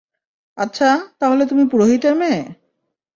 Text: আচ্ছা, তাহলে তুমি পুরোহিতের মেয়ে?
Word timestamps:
আচ্ছা, 0.57 0.89
তাহলে 1.19 1.43
তুমি 1.45 1.63
পুরোহিতের 1.65 2.13
মেয়ে? 2.15 2.41